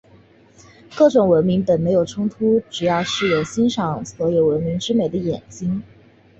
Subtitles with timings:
[0.97, 5.83] 各种文明本没有冲突，只是要有欣赏所有文明之美的眼睛。